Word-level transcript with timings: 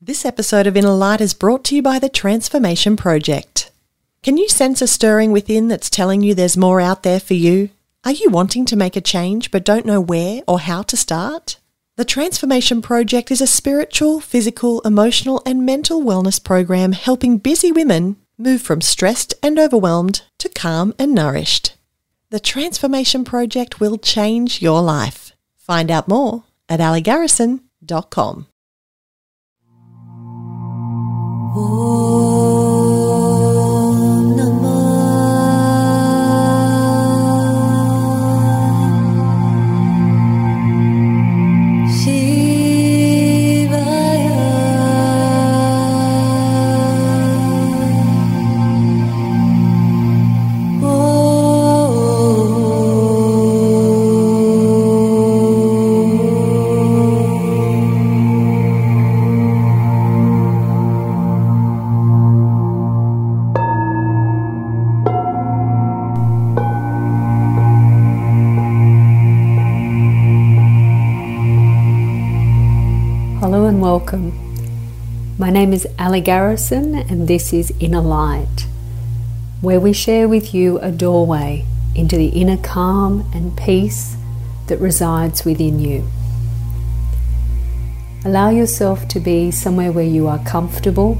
This 0.00 0.24
episode 0.24 0.68
of 0.68 0.76
Inner 0.76 0.92
Light 0.92 1.20
is 1.20 1.34
brought 1.34 1.64
to 1.64 1.74
you 1.74 1.82
by 1.82 1.98
the 1.98 2.08
Transformation 2.08 2.96
Project. 2.96 3.72
Can 4.22 4.36
you 4.36 4.48
sense 4.48 4.80
a 4.80 4.86
stirring 4.86 5.32
within 5.32 5.66
that's 5.66 5.90
telling 5.90 6.22
you 6.22 6.36
there's 6.36 6.56
more 6.56 6.80
out 6.80 7.02
there 7.02 7.18
for 7.18 7.34
you? 7.34 7.70
Are 8.04 8.12
you 8.12 8.30
wanting 8.30 8.64
to 8.66 8.76
make 8.76 8.94
a 8.94 9.00
change 9.00 9.50
but 9.50 9.64
don't 9.64 9.84
know 9.84 10.00
where 10.00 10.42
or 10.46 10.60
how 10.60 10.82
to 10.82 10.96
start? 10.96 11.58
The 11.96 12.04
Transformation 12.04 12.80
Project 12.80 13.32
is 13.32 13.40
a 13.40 13.46
spiritual, 13.48 14.20
physical, 14.20 14.82
emotional, 14.82 15.42
and 15.44 15.66
mental 15.66 16.00
wellness 16.00 16.42
program 16.42 16.92
helping 16.92 17.38
busy 17.38 17.72
women 17.72 18.18
move 18.38 18.62
from 18.62 18.80
stressed 18.80 19.34
and 19.42 19.58
overwhelmed 19.58 20.22
to 20.38 20.48
calm 20.48 20.94
and 20.96 21.12
nourished. 21.12 21.74
The 22.30 22.38
Transformation 22.38 23.24
Project 23.24 23.80
will 23.80 23.98
change 23.98 24.62
your 24.62 24.80
life. 24.80 25.32
Find 25.56 25.90
out 25.90 26.06
more 26.06 26.44
at 26.68 26.78
aligarrison.com. 26.78 28.46
Om 31.56 32.57
Ali 76.18 76.24
Garrison, 76.24 76.96
and 76.96 77.28
this 77.28 77.52
is 77.52 77.72
Inner 77.78 78.00
Light, 78.00 78.66
where 79.60 79.78
we 79.78 79.92
share 79.92 80.26
with 80.26 80.52
you 80.52 80.80
a 80.80 80.90
doorway 80.90 81.64
into 81.94 82.16
the 82.16 82.30
inner 82.30 82.56
calm 82.56 83.30
and 83.32 83.56
peace 83.56 84.16
that 84.66 84.80
resides 84.80 85.44
within 85.44 85.78
you. 85.78 86.08
Allow 88.24 88.50
yourself 88.50 89.06
to 89.06 89.20
be 89.20 89.52
somewhere 89.52 89.92
where 89.92 90.04
you 90.04 90.26
are 90.26 90.44
comfortable, 90.44 91.16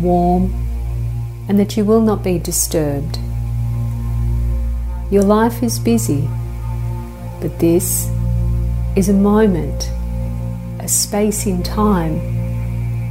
warm, 0.00 0.54
and 1.46 1.58
that 1.58 1.76
you 1.76 1.84
will 1.84 2.00
not 2.00 2.24
be 2.24 2.38
disturbed. 2.38 3.18
Your 5.10 5.22
life 5.22 5.62
is 5.62 5.78
busy, 5.78 6.26
but 7.42 7.58
this 7.58 8.08
is 8.96 9.10
a 9.10 9.12
moment 9.12 9.90
a 10.80 10.88
space 10.88 11.44
in 11.44 11.62
time 11.62 12.33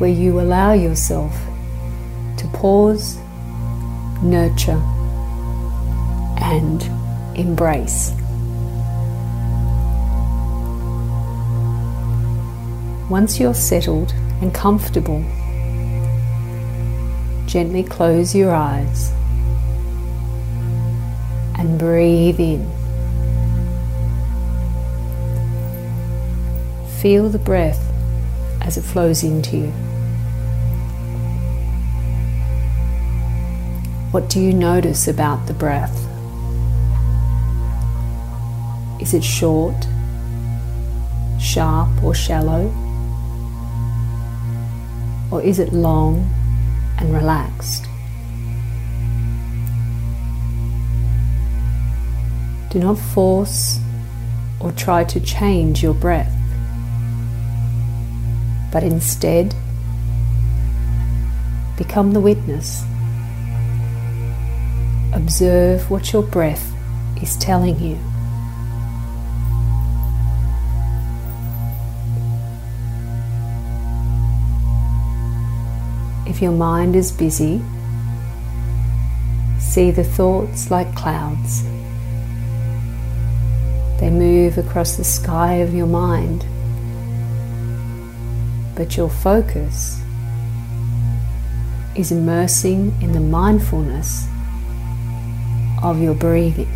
where 0.04 0.12
you 0.12 0.42
allow 0.42 0.74
yourself 0.74 1.34
to 2.36 2.46
pause, 2.48 3.18
nurture, 4.22 4.82
and 6.42 6.84
embrace. 7.38 8.12
Once 13.10 13.40
you're 13.40 13.54
settled 13.54 14.12
and 14.42 14.54
comfortable, 14.54 15.22
gently 17.48 17.82
close 17.82 18.36
your 18.36 18.54
eyes 18.54 19.10
and 21.58 21.80
breathe 21.80 22.42
in. 22.42 22.70
Feel 27.00 27.30
the 27.30 27.40
breath 27.40 27.90
as 28.60 28.76
it 28.76 28.82
flows 28.82 29.24
into 29.24 29.56
you. 29.56 29.83
What 34.14 34.30
do 34.30 34.40
you 34.40 34.54
notice 34.54 35.08
about 35.08 35.48
the 35.48 35.54
breath? 35.54 35.98
Is 39.02 39.16
it 39.16 39.24
short, 39.24 39.76
sharp, 41.40 42.04
or 42.04 42.14
shallow? 42.14 42.72
Or 45.32 45.42
is 45.42 45.58
it 45.58 45.74
long 45.74 46.30
and 47.00 47.12
relaxed? 47.12 47.86
Do 52.70 52.78
not 52.78 53.00
force 53.00 53.80
or 54.60 54.72
try 54.74 55.04
to 55.06 55.20
change 55.20 55.82
your 55.82 55.96
breath 55.96 56.32
but 58.72 58.84
instead 58.84 59.54
become 61.78 62.12
the 62.12 62.20
witness. 62.20 62.84
Observe 65.24 65.90
what 65.90 66.12
your 66.12 66.22
breath 66.22 66.76
is 67.24 67.38
telling 67.38 67.80
you. 67.80 67.98
If 76.30 76.42
your 76.42 76.52
mind 76.52 76.98
is 76.98 77.10
busy, 77.10 77.64
see 79.60 79.92
the 79.92 80.04
thoughts 80.04 80.70
like 80.70 80.94
clouds. 80.94 81.64
They 84.02 84.10
move 84.10 84.58
across 84.58 84.98
the 84.98 85.06
sky 85.06 85.54
of 85.54 85.74
your 85.74 85.88
mind 85.88 86.46
but 88.76 88.98
your 88.98 89.10
focus 89.10 90.02
is 91.96 92.12
immersing 92.12 92.92
in 93.02 93.14
the 93.14 93.20
mindfulness 93.20 94.28
of 95.84 96.02
your 96.02 96.16
breathing. 96.16 96.72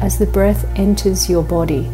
As 0.00 0.18
the 0.18 0.26
breath 0.26 0.64
enters 0.76 1.30
your 1.30 1.42
body, 1.42 1.88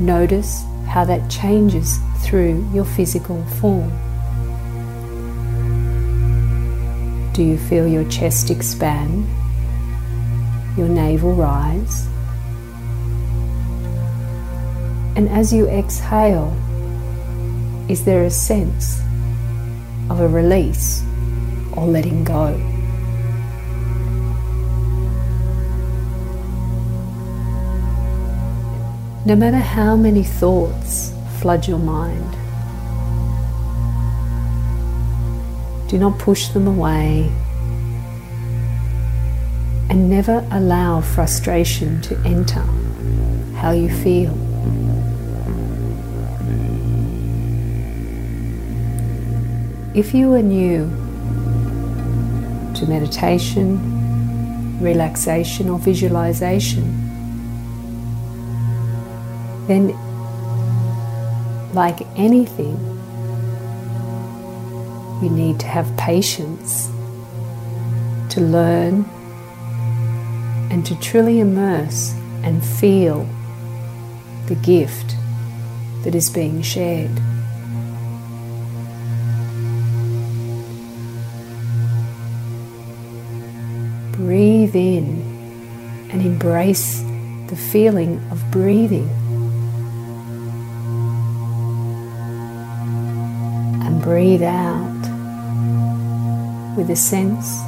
notice 0.00 0.64
how 0.86 1.04
that 1.04 1.28
changes 1.28 1.98
through 2.22 2.68
your 2.72 2.84
physical 2.84 3.44
form. 3.60 3.90
Do 7.34 7.42
you 7.42 7.58
feel 7.58 7.86
your 7.86 8.08
chest 8.08 8.50
expand, 8.50 9.26
your 10.78 10.88
navel 10.88 11.34
rise? 11.34 12.06
And 15.16 15.28
as 15.28 15.52
you 15.52 15.68
exhale, 15.68 16.56
is 17.88 18.04
there 18.04 18.24
a 18.24 18.30
sense 18.30 19.02
of 20.10 20.20
a 20.20 20.28
release 20.28 21.02
or 21.72 21.86
letting 21.86 22.24
go? 22.24 22.56
No 29.26 29.34
matter 29.34 29.58
how 29.58 29.96
many 29.96 30.22
thoughts 30.22 31.12
flood 31.40 31.66
your 31.66 31.78
mind, 31.78 32.30
do 35.88 35.98
not 35.98 36.16
push 36.18 36.48
them 36.48 36.66
away 36.68 37.32
and 39.90 40.08
never 40.10 40.46
allow 40.52 41.00
frustration 41.00 42.00
to 42.02 42.16
enter 42.24 42.62
how 43.56 43.72
you 43.72 43.88
feel. 43.88 44.45
If 49.96 50.12
you 50.12 50.34
are 50.34 50.42
new 50.42 50.90
to 52.74 52.86
meditation, 52.86 53.80
relaxation, 54.78 55.70
or 55.70 55.78
visualization, 55.78 56.84
then, 59.66 59.96
like 61.72 62.02
anything, 62.14 62.76
you 65.22 65.30
need 65.30 65.58
to 65.60 65.66
have 65.66 65.96
patience 65.96 66.88
to 68.34 68.42
learn 68.42 69.06
and 70.70 70.84
to 70.84 70.94
truly 71.00 71.40
immerse 71.40 72.12
and 72.42 72.62
feel 72.62 73.26
the 74.44 74.56
gift 74.56 75.16
that 76.04 76.14
is 76.14 76.28
being 76.28 76.60
shared. 76.60 77.18
Breathe 84.46 84.76
in 84.76 86.08
and 86.12 86.22
embrace 86.22 87.00
the 87.48 87.56
feeling 87.56 88.20
of 88.30 88.48
breathing. 88.52 89.08
And 93.84 94.00
breathe 94.00 94.44
out 94.44 95.02
with 96.76 96.90
a 96.90 96.94
sense 96.94 97.58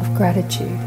of 0.00 0.14
gratitude. 0.16 0.80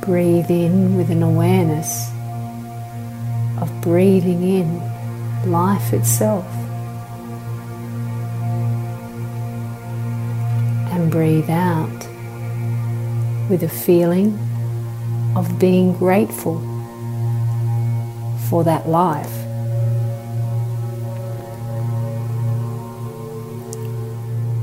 Breathe 0.00 0.50
in 0.50 0.96
with 0.96 1.10
an 1.10 1.22
awareness 1.22 2.10
of 3.60 3.70
breathing 3.82 4.42
in 4.42 4.80
life 5.48 5.92
itself. 5.92 6.59
Breathe 11.10 11.50
out 11.50 12.06
with 13.50 13.64
a 13.64 13.68
feeling 13.68 14.38
of 15.34 15.58
being 15.58 15.92
grateful 15.92 16.60
for 18.48 18.62
that 18.62 18.88
life. 18.88 19.26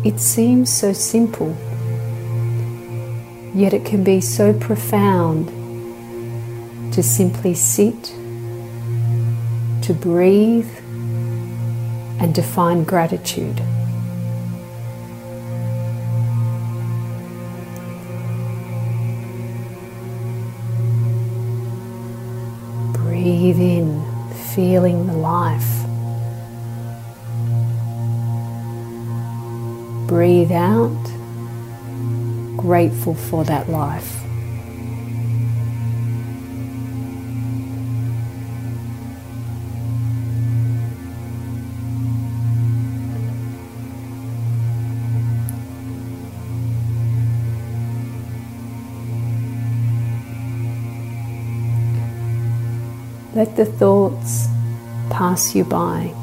It 0.05 0.21
seems 0.21 0.71
so 0.71 0.93
simple, 0.93 1.49
yet 3.53 3.73
it 3.73 3.83
can 3.83 4.05
be 4.05 4.21
so 4.21 4.53
profound 4.53 5.49
to 6.93 7.03
simply 7.03 7.55
sit, 7.55 8.03
to 9.83 9.93
breathe, 9.93 10.71
and 12.21 12.33
to 12.33 12.41
find 12.41 12.87
gratitude. 12.87 13.61
Feeling 24.77 25.07
the 25.07 25.13
life. 25.13 25.87
Breathe 30.07 30.51
out, 30.51 31.03
grateful 32.55 33.15
for 33.15 33.43
that 33.45 33.67
life. 33.69 34.23
Let 53.33 53.55
the 53.55 53.65
thoughts 53.65 54.56
pass 55.17 55.55
you 55.55 55.63
by. 55.63 56.13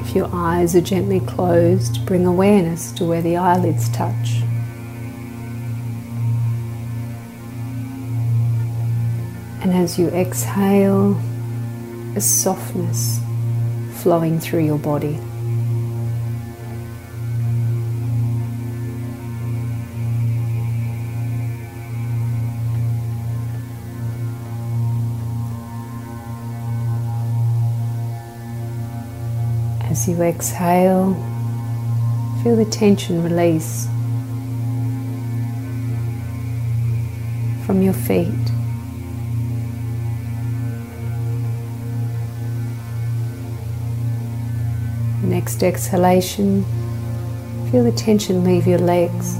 If 0.00 0.16
your 0.16 0.30
eyes 0.32 0.74
are 0.74 0.80
gently 0.80 1.20
closed, 1.20 2.06
bring 2.06 2.24
awareness 2.24 2.92
to 2.92 3.04
where 3.04 3.20
the 3.20 3.36
eyelids 3.36 3.90
touch. 3.90 4.40
And 9.60 9.74
as 9.74 9.98
you 9.98 10.08
exhale, 10.08 11.14
a 12.16 12.22
softness 12.22 13.20
flowing 13.96 14.40
through 14.40 14.64
your 14.64 14.78
body. 14.78 15.18
As 29.90 30.08
you 30.08 30.22
exhale, 30.22 31.14
feel 32.44 32.54
the 32.54 32.64
tension 32.64 33.24
release 33.24 33.86
from 37.66 37.82
your 37.82 37.92
feet. 37.92 38.28
Next 45.24 45.64
exhalation, 45.64 46.64
feel 47.72 47.82
the 47.82 47.92
tension 47.92 48.44
leave 48.44 48.68
your 48.68 48.78
legs. 48.78 49.34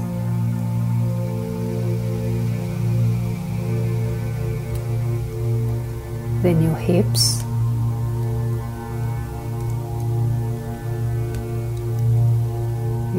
Then 6.43 6.61
your 6.61 6.75
hips. 6.75 7.41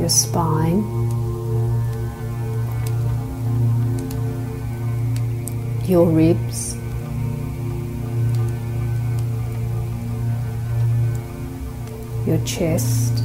Your 0.02 0.08
spine, 0.08 0.82
your 5.86 6.06
ribs, 6.06 6.74
your 12.26 12.44
chest. 12.44 13.22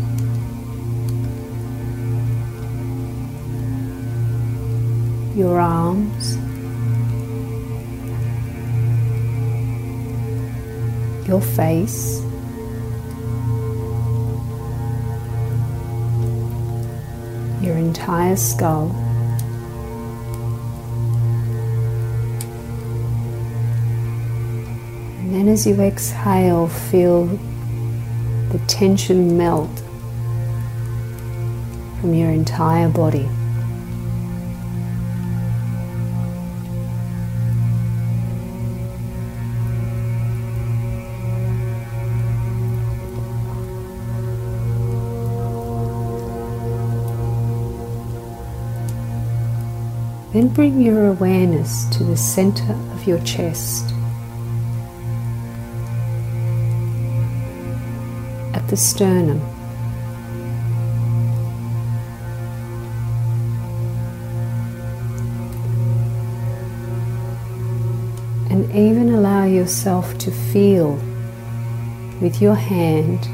Your 5.36 5.60
arms, 5.60 6.36
your 11.28 11.42
face, 11.42 12.27
entire 18.08 18.38
skull. 18.38 18.90
And 25.20 25.34
then 25.34 25.50
as 25.50 25.68
you 25.68 25.76
exhale, 25.82 26.70
feel 26.70 27.26
the 27.26 28.62
tension 28.68 29.38
melt 29.38 29.70
from 32.00 32.14
your 32.14 32.32
entire 32.32 32.88
body. 32.88 33.28
Then 50.38 50.50
bring 50.50 50.80
your 50.80 51.08
awareness 51.08 51.86
to 51.86 52.04
the 52.04 52.16
center 52.16 52.74
of 52.94 53.08
your 53.08 53.18
chest. 53.22 53.92
At 58.54 58.68
the 58.68 58.78
sternum. 58.78 59.42
And 68.52 68.72
even 68.76 69.16
allow 69.16 69.46
yourself 69.46 70.16
to 70.20 70.30
feel 70.30 71.00
with 72.22 72.44
your 72.44 72.54
hand 72.54 73.28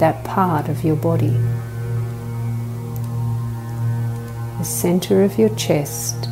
that 0.00 0.24
part 0.24 0.68
of 0.68 0.82
your 0.82 0.96
body. 0.96 1.36
The 4.58 4.64
center 4.64 5.22
of 5.22 5.38
your 5.38 5.50
chest 5.50 6.27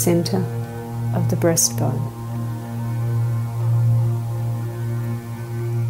center 0.00 0.38
of 1.14 1.28
the 1.28 1.36
breastbone. 1.36 2.00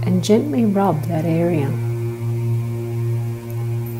And 0.04 0.24
gently 0.24 0.64
rub 0.64 1.02
that 1.04 1.24
area 1.24 1.68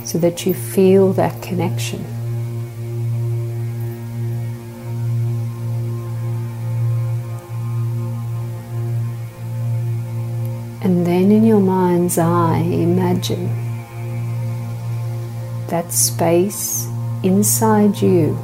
so 0.05 0.19
that 0.19 0.45
you 0.45 0.55
feel 0.55 1.13
that 1.13 1.41
connection. 1.43 2.05
And 10.83 11.07
then 11.07 11.31
in 11.31 11.45
your 11.45 11.61
mind's 11.61 12.19
eye, 12.19 12.59
imagine 12.59 13.47
that 15.69 15.93
space 15.93 16.89
inside 17.23 18.01
you 18.03 18.37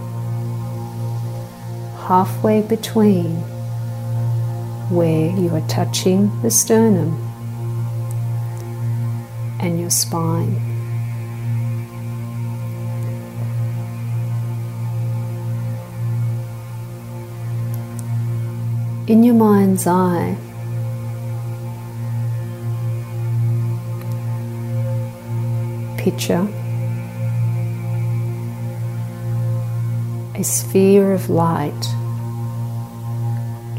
halfway 2.07 2.63
between 2.63 3.35
where 4.91 5.29
you 5.37 5.53
are 5.53 5.67
touching 5.67 6.31
the 6.43 6.51
sternum 6.51 7.11
and 9.59 9.81
your 9.81 9.91
spine. 9.91 10.55
In 19.09 19.25
your 19.25 19.35
mind's 19.35 19.89
eye, 19.89 20.37
picture 25.99 26.47
a 30.39 30.45
sphere 30.45 31.13
of 31.13 31.31
light 31.31 31.73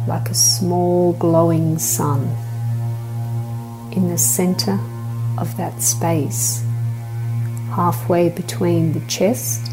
like 0.08 0.28
a 0.28 0.34
small 0.34 1.14
glowing 1.14 1.78
sun 1.78 2.24
in 3.92 4.10
the 4.10 4.18
center 4.18 4.80
of 5.38 5.56
that 5.58 5.80
space, 5.84 6.64
halfway 7.70 8.30
between 8.30 8.92
the 8.94 9.06
chest 9.08 9.68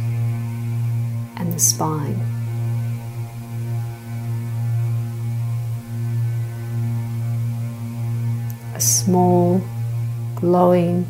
and 1.38 1.54
the 1.54 1.58
spine. 1.58 2.20
A 8.74 8.80
small 8.80 9.62
glowing 10.34 11.06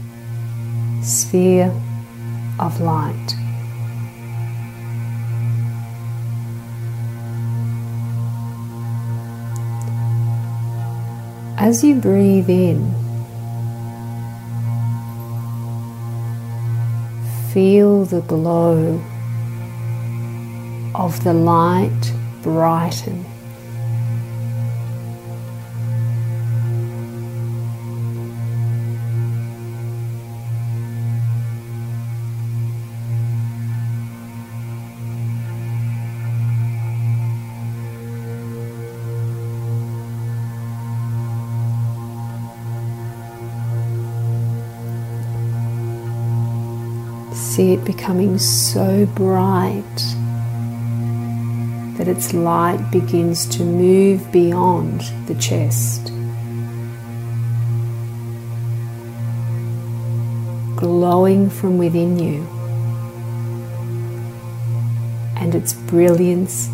sphere 1.02 1.74
of 2.60 2.80
light. 2.80 3.43
As 11.56 11.84
you 11.84 11.94
breathe 11.94 12.50
in, 12.50 12.92
feel 17.52 18.04
the 18.04 18.22
glow 18.22 19.00
of 20.96 21.22
the 21.22 21.32
light 21.32 22.12
brighten. 22.42 23.24
See 47.54 47.72
it 47.72 47.84
becoming 47.84 48.36
so 48.36 49.06
bright 49.06 49.96
that 51.96 52.08
its 52.08 52.34
light 52.34 52.90
begins 52.90 53.46
to 53.46 53.62
move 53.62 54.32
beyond 54.32 55.02
the 55.28 55.36
chest. 55.36 56.06
Glowing 60.74 61.48
from 61.48 61.78
within 61.78 62.18
you, 62.18 62.42
and 65.36 65.54
its 65.54 65.74
brilliance 65.74 66.66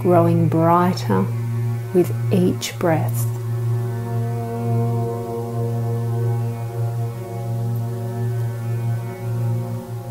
growing 0.00 0.48
brighter 0.48 1.26
with 1.92 2.10
each 2.32 2.74
breath. 2.78 3.39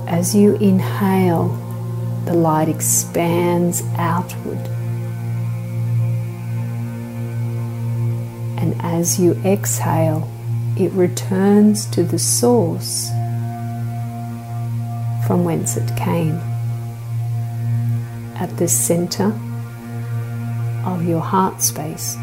As 0.10 0.34
you 0.34 0.56
inhale, 0.56 1.50
the 2.26 2.34
light 2.34 2.68
expands 2.68 3.84
outward. 3.96 4.58
And 8.58 8.76
as 8.82 9.20
you 9.20 9.34
exhale, 9.46 10.28
it 10.76 10.92
returns 10.94 11.86
to 11.92 12.04
the 12.04 12.18
source 12.18 13.10
from 15.28 15.44
whence 15.44 15.78
it 15.78 15.96
came, 15.96 16.36
at 18.36 18.50
the 18.58 18.68
center 18.68 19.32
of 20.86 21.06
your 21.08 21.22
heart 21.22 21.62
space. 21.62 22.18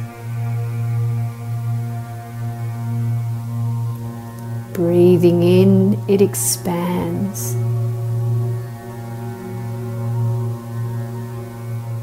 Breathing 4.73 5.45
in, 5.45 6.03
it 6.09 6.21
expands. 6.21 7.57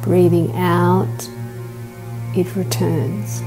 Breathing 0.03 0.51
out, 0.57 1.29
it 2.35 2.53
returns. 2.57 3.41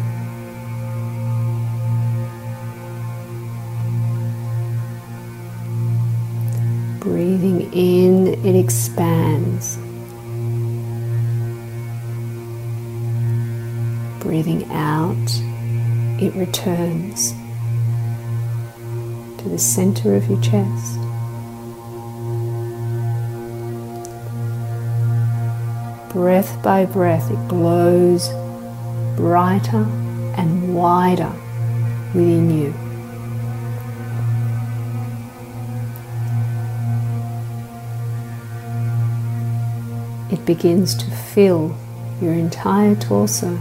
Breathing 6.98 7.70
in, 7.74 8.42
it 8.42 8.58
expands. 8.58 9.76
Breathing 14.24 14.64
out, 14.72 15.14
it 16.18 16.34
returns 16.34 17.32
to 19.42 19.48
the 19.50 19.58
center 19.58 20.16
of 20.16 20.26
your 20.30 20.40
chest. 20.40 21.05
Breath 26.16 26.62
by 26.62 26.86
breath, 26.86 27.30
it 27.30 27.46
glows 27.46 28.30
brighter 29.16 29.84
and 30.38 30.74
wider 30.74 31.30
within 32.14 32.50
you. 32.50 32.74
It 40.34 40.46
begins 40.46 40.94
to 40.94 41.10
fill 41.10 41.76
your 42.22 42.32
entire 42.32 42.94
torso. 42.94 43.52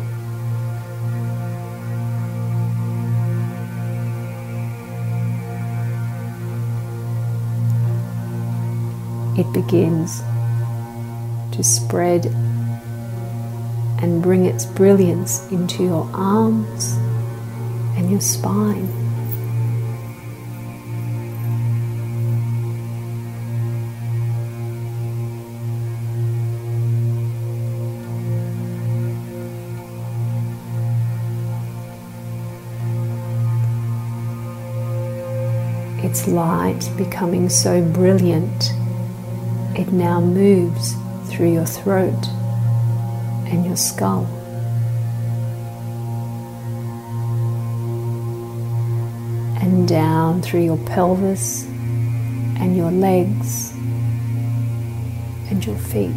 It 9.37 9.51
begins 9.51 10.21
to 11.55 11.63
spread 11.63 12.25
and 14.01 14.21
bring 14.21 14.43
its 14.45 14.65
brilliance 14.65 15.49
into 15.51 15.83
your 15.83 16.09
arms 16.13 16.91
and 17.95 18.11
your 18.11 18.19
spine. 18.19 18.89
Its 36.03 36.27
light 36.27 36.89
becoming 36.97 37.47
so 37.47 37.81
brilliant, 37.81 38.71
it 39.77 39.91
now 39.93 40.19
moves 40.19 40.95
through 41.25 41.51
your 41.51 41.65
throat 41.65 42.27
and 43.47 43.65
your 43.65 43.75
skull. 43.75 44.25
And 49.61 49.87
down 49.87 50.41
through 50.41 50.61
your 50.61 50.77
pelvis 50.77 51.65
and 51.65 52.77
your 52.77 52.91
legs 52.91 53.71
and 55.49 55.65
your 55.65 55.77
feet. 55.77 56.11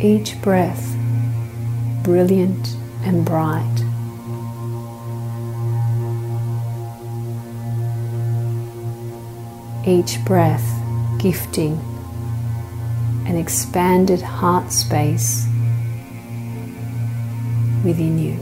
Each 0.00 0.40
breath 0.42 1.01
brilliant 2.02 2.76
and 3.04 3.24
bright. 3.24 3.68
Each 9.86 10.24
breath 10.24 10.64
gifting 11.20 11.78
an 13.26 13.36
expanded 13.36 14.20
heart 14.20 14.72
space 14.72 15.46
within 17.84 18.18
you. 18.18 18.38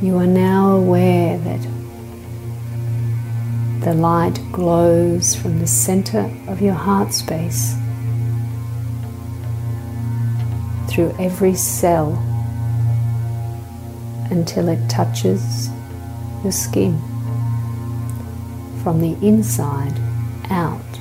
You 0.00 0.18
are 0.18 0.26
now 0.26 0.76
aware 0.76 1.38
that 1.38 1.73
the 3.84 3.92
light 3.92 4.40
glows 4.50 5.34
from 5.34 5.58
the 5.58 5.66
center 5.66 6.34
of 6.48 6.62
your 6.62 6.72
heart 6.72 7.12
space 7.12 7.74
through 10.88 11.14
every 11.18 11.54
cell 11.54 12.12
until 14.30 14.70
it 14.70 14.88
touches 14.88 15.68
your 16.42 16.50
skin 16.50 16.98
from 18.82 19.02
the 19.02 19.18
inside 19.20 20.00
out. 20.48 20.93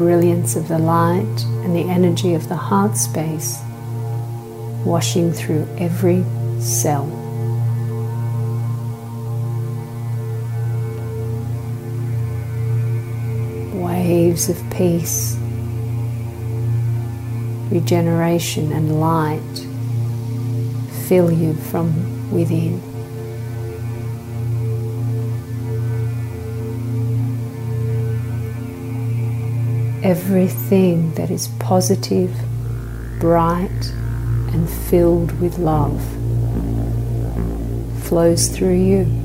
Brilliance 0.00 0.56
of 0.56 0.66
the 0.66 0.78
light 0.78 1.44
and 1.62 1.76
the 1.76 1.86
energy 1.90 2.32
of 2.32 2.48
the 2.48 2.56
heart 2.56 2.96
space 2.96 3.58
washing 4.82 5.30
through 5.30 5.68
every 5.76 6.24
cell. 6.58 7.04
Waves 13.74 14.48
of 14.48 14.56
peace, 14.70 15.36
regeneration, 17.70 18.72
and 18.72 18.98
light 18.98 19.56
fill 21.08 21.30
you 21.30 21.52
from 21.52 22.32
within. 22.32 22.89
Everything 30.02 31.14
that 31.14 31.30
is 31.30 31.48
positive, 31.58 32.34
bright, 33.20 33.92
and 34.52 34.68
filled 34.68 35.38
with 35.40 35.58
love 35.58 36.02
flows 38.02 38.48
through 38.48 38.74
you. 38.74 39.19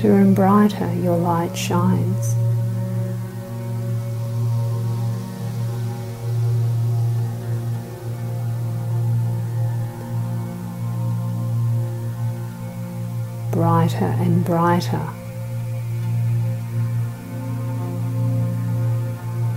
Brighter 0.00 0.18
and 0.18 0.34
brighter 0.34 0.94
your 0.94 1.18
light 1.18 1.54
shines. 1.54 2.34
brighter 13.50 14.06
and 14.06 14.42
brighter. 14.42 15.06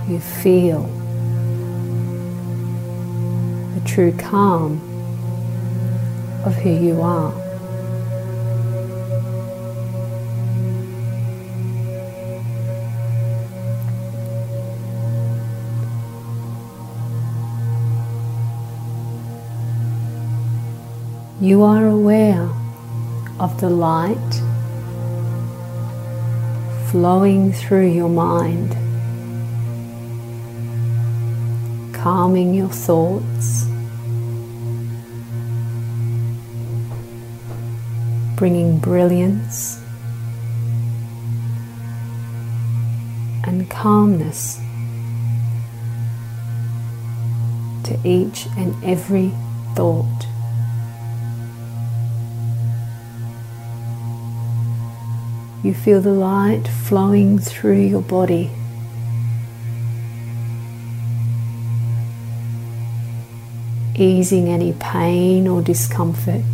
You 0.06 0.20
feel 0.20 0.82
the 3.74 3.88
true 3.88 4.12
calm 4.18 4.78
of 6.44 6.54
who 6.56 6.68
you 6.68 7.00
are. 7.00 7.43
You 21.44 21.62
are 21.62 21.86
aware 21.86 22.48
of 23.38 23.60
the 23.60 23.68
light 23.68 24.32
flowing 26.90 27.52
through 27.52 27.88
your 27.88 28.08
mind, 28.08 28.70
calming 31.94 32.54
your 32.54 32.70
thoughts, 32.70 33.66
bringing 38.36 38.78
brilliance 38.78 39.78
and 43.44 43.68
calmness 43.68 44.56
to 47.84 47.98
each 48.02 48.46
and 48.56 48.82
every 48.82 49.30
thought. 49.74 50.33
You 55.64 55.72
feel 55.72 56.02
the 56.02 56.10
light 56.10 56.68
flowing 56.68 57.38
through 57.38 57.80
your 57.80 58.02
body. 58.02 58.50
Easing 63.96 64.48
any 64.48 64.74
pain 64.74 65.48
or 65.48 65.62
discomfort. 65.62 66.44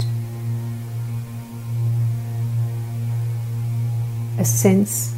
A 4.39 4.45
sense 4.45 5.13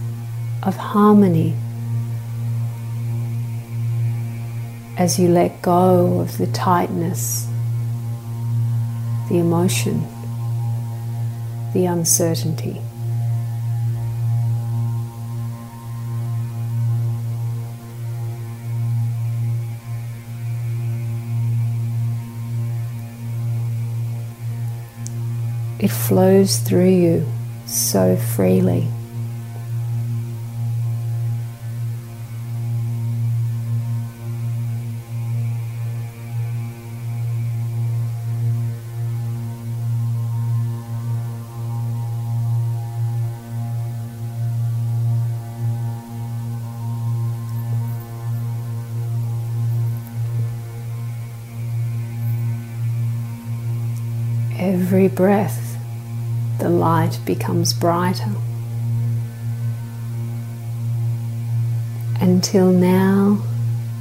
of 0.63 0.75
harmony 0.75 1.55
as 4.97 5.19
you 5.19 5.29
let 5.29 5.61
go 5.61 6.21
of 6.21 6.39
the 6.39 6.47
tightness, 6.47 7.47
the 9.29 9.37
emotion, 9.37 10.03
the 11.75 11.85
uncertainty. 11.85 12.81
It 25.83 25.91
flows 25.91 26.59
through 26.59 26.91
you 26.91 27.27
so 27.67 28.17
freely. 28.17 28.87
Every 54.57 55.09
breath, 55.09 55.72
the 56.63 56.69
light 56.69 57.19
becomes 57.27 57.75
brighter. 57.75 58.31
Until 62.21 62.71
now, 62.71 63.43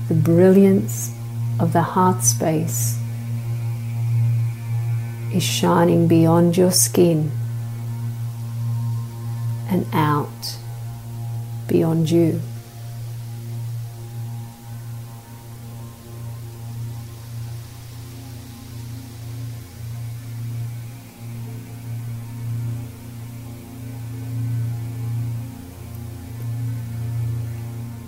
the 0.08 0.14
brilliance 0.14 1.12
of 1.60 1.74
the 1.74 1.82
heart 1.82 2.24
space 2.24 3.00
is 5.34 5.42
shining 5.42 6.08
beyond 6.08 6.56
your 6.56 6.70
skin 6.70 7.32
and 9.68 9.88
out 9.92 10.58
beyond 11.68 12.12
you. 12.12 12.40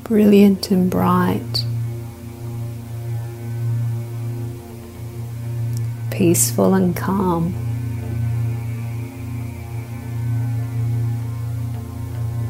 Brilliant 0.03 0.69
and 0.69 0.91
bright, 0.91 1.65
peaceful 6.11 6.73
and 6.73 6.95
calm. 6.95 7.53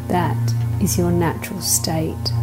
That 0.07 0.53
is 0.81 0.97
your 0.97 1.11
natural 1.11 1.61
state. 1.61 2.33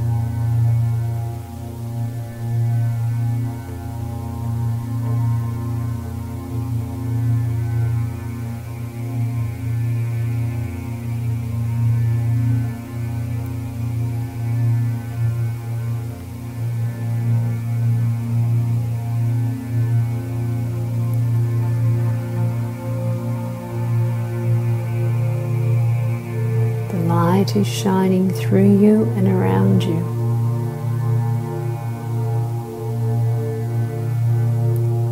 Light 27.50 27.56
is 27.56 27.66
shining 27.66 28.30
through 28.30 28.78
you 28.78 29.04
and 29.16 29.26
around 29.26 29.82
you. 29.82 30.00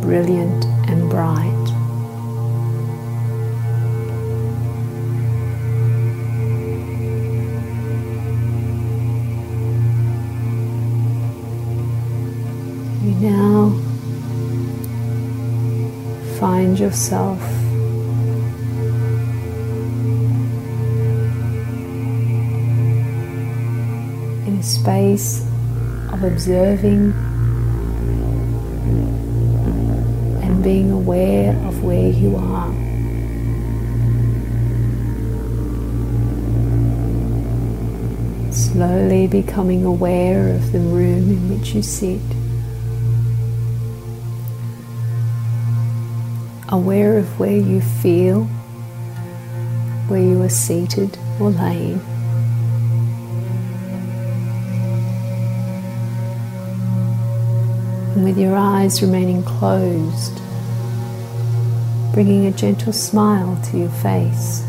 Brilliant 0.01 0.65
and 0.89 1.09
bright. 1.09 1.49
You 13.03 13.15
now 13.15 13.69
find 16.39 16.79
yourself 16.79 17.68
a 24.59 24.63
space 24.63 25.41
of 26.11 26.21
observing 26.21 27.13
and 30.43 30.61
being 30.61 30.91
aware 30.91 31.55
of 31.65 31.81
where 31.81 32.09
you 32.09 32.35
are. 32.35 32.73
Slowly 38.51 39.27
becoming 39.27 39.85
aware 39.85 40.53
of 40.53 40.73
the 40.73 40.79
room 40.79 41.31
in 41.31 41.57
which 41.57 41.73
you 41.73 41.81
sit. 41.81 42.19
Aware 46.67 47.17
of 47.17 47.39
where 47.39 47.57
you 47.57 47.79
feel, 47.79 48.43
where 50.09 50.19
you 50.21 50.41
are 50.41 50.49
seated 50.49 51.17
or 51.39 51.49
laying. 51.51 52.18
And 58.15 58.23
with 58.23 58.37
your 58.37 58.55
eyes 58.55 59.01
remaining 59.01 59.43
closed, 59.43 60.41
bringing 62.13 62.47
a 62.47 62.51
gentle 62.51 62.91
smile 62.91 63.59
to 63.65 63.77
your 63.77 63.89
face. 63.89 64.63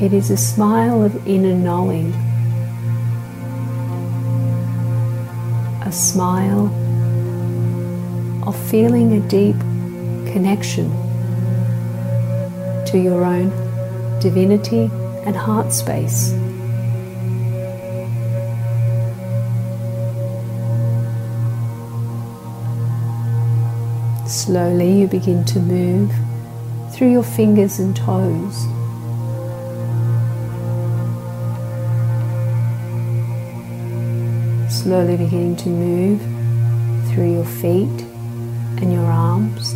It 0.00 0.12
is 0.12 0.30
a 0.30 0.36
smile 0.36 1.02
of 1.02 1.26
inner 1.26 1.54
knowing, 1.54 2.12
a 5.82 5.90
smile 5.90 6.66
of 8.46 8.56
feeling 8.70 9.14
a 9.14 9.20
deep 9.28 9.58
connection 10.32 10.90
to 12.86 12.98
your 12.98 13.24
own 13.24 13.50
divinity 14.20 14.90
and 15.24 15.34
heart 15.34 15.72
space. 15.72 16.32
Slowly, 24.48 25.00
you 25.00 25.06
begin 25.06 25.44
to 25.44 25.60
move 25.60 26.10
through 26.90 27.12
your 27.12 27.22
fingers 27.22 27.80
and 27.80 27.94
toes. 27.94 28.56
Slowly 34.72 35.18
beginning 35.18 35.56
to 35.56 35.68
move 35.68 36.22
through 37.10 37.30
your 37.30 37.44
feet 37.44 38.00
and 38.80 38.90
your 38.90 39.04
arms. 39.04 39.74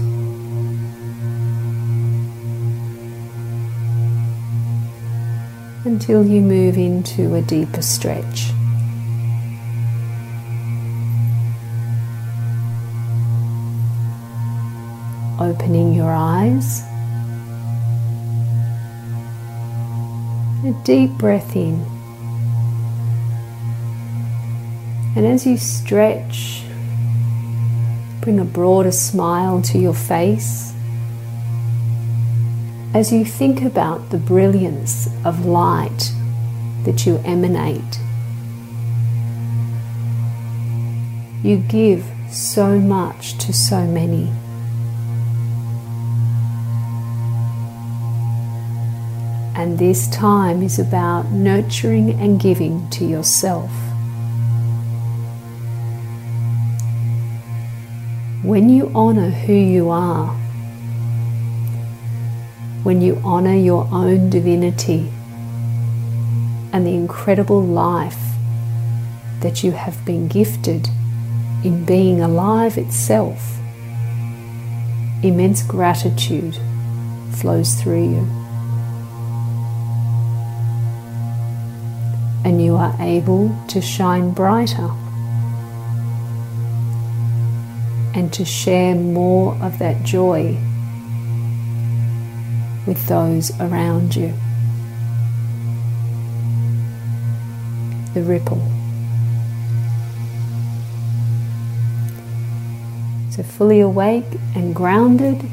Until 5.85 6.25
you 6.25 6.41
move 6.41 6.79
into 6.79 7.35
a 7.35 7.43
deeper 7.43 7.83
stretch. 7.83 8.53
Opening 15.43 15.93
your 15.93 16.11
eyes. 16.11 16.83
A 20.65 20.73
deep 20.85 21.11
breath 21.19 21.57
in. 21.57 21.85
And 25.17 25.27
as 25.27 25.45
you 25.45 25.57
stretch, 25.57 26.63
bring 28.21 28.39
a 28.39 28.45
broader 28.45 28.93
smile 28.93 29.61
to 29.63 29.79
your 29.79 29.95
face. 29.95 30.73
As 32.95 33.13
you 33.13 33.25
think 33.25 33.63
about 33.63 34.11
the 34.11 34.19
brilliance 34.19 35.09
of 35.25 35.45
light 35.45 36.13
that 36.85 37.05
you 37.05 37.21
emanate, 37.25 37.99
you 41.43 41.57
give 41.57 42.05
so 42.31 42.79
much 42.79 43.37
to 43.39 43.53
so 43.53 43.85
many. 43.85 44.31
And 49.55 49.79
this 49.79 50.09
time 50.09 50.63
is 50.63 50.79
about 50.79 51.31
nurturing 51.31 52.19
and 52.19 52.41
giving 52.41 52.89
to 52.91 53.05
yourself. 53.05 53.71
When 58.43 58.71
you 58.71 58.91
honor 58.95 59.31
who 59.31 59.53
you 59.53 59.91
are, 59.91 60.29
when 62.83 63.03
you 63.03 63.21
honor 63.23 63.55
your 63.55 63.87
own 63.93 64.31
divinity 64.31 65.13
and 66.73 66.87
the 66.87 66.95
incredible 66.95 67.63
life 67.63 68.19
that 69.41 69.63
you 69.63 69.73
have 69.73 70.05
been 70.05 70.29
gifted 70.29 70.89
in 71.63 71.85
being 71.85 72.21
alive 72.21 72.79
itself, 72.79 73.59
immense 75.23 75.63
gratitude 75.63 76.57
flows 77.31 77.75
through 77.75 78.11
you. 78.11 78.42
And 82.45 82.63
you 82.63 82.75
are 82.77 82.95
able 82.99 83.55
to 83.69 83.81
shine 83.81 84.31
brighter 84.33 84.91
and 88.15 88.33
to 88.33 88.45
share 88.45 88.95
more 88.95 89.55
of 89.63 89.79
that 89.79 90.03
joy 90.05 90.57
with 92.87 93.07
those 93.07 93.51
around 93.61 94.17
you. 94.17 94.35
The 98.15 98.23
ripple. 98.23 98.61
So, 103.31 103.43
fully 103.43 103.81
awake 103.81 104.27
and 104.55 104.75
grounded, 104.75 105.49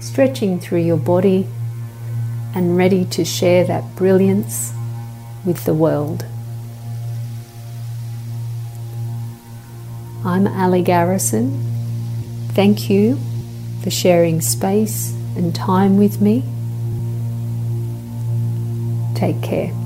stretching 0.00 0.58
through 0.58 0.80
your 0.80 0.96
body 0.96 1.46
and 2.56 2.76
ready 2.76 3.04
to 3.04 3.24
share 3.24 3.62
that 3.64 3.94
brilliance 3.94 4.72
with 5.44 5.64
the 5.64 5.74
world. 5.74 6.24
I'm 10.24 10.46
Ali 10.46 10.82
Garrison. 10.82 11.66
Thank 12.50 12.90
you 12.90 13.18
for 13.82 13.90
sharing 13.90 14.40
space 14.40 15.12
and 15.36 15.54
time 15.54 15.96
with 15.96 16.20
me. 16.20 16.44
Take 19.14 19.42
care. 19.42 19.79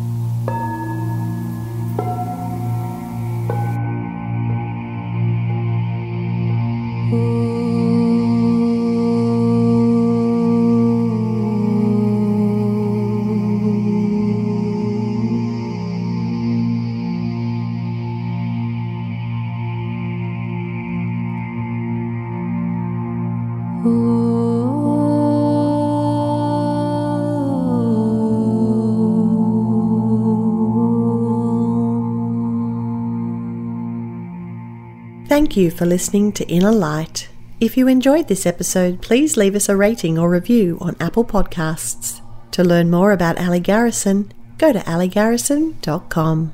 Thank 35.44 35.58
you 35.58 35.70
for 35.70 35.84
listening 35.84 36.32
to 36.32 36.48
Inner 36.48 36.72
Light. 36.72 37.28
If 37.60 37.76
you 37.76 37.86
enjoyed 37.86 38.28
this 38.28 38.46
episode, 38.46 39.02
please 39.02 39.36
leave 39.36 39.54
us 39.54 39.68
a 39.68 39.76
rating 39.76 40.18
or 40.18 40.30
review 40.30 40.78
on 40.80 40.96
Apple 40.98 41.22
Podcasts. 41.22 42.22
To 42.52 42.64
learn 42.64 42.90
more 42.90 43.12
about 43.12 43.38
Ali 43.38 43.60
Garrison, 43.60 44.32
go 44.56 44.72
to 44.72 44.78
aligarrison.com. 44.78 46.52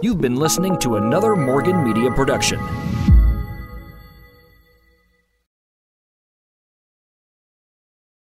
You've 0.00 0.22
been 0.22 0.36
listening 0.36 0.78
to 0.78 0.96
another 0.96 1.36
Morgan 1.36 1.84
Media 1.84 2.10
production. 2.10 2.58